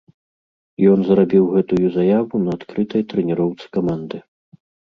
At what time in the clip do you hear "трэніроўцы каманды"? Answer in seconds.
3.15-4.17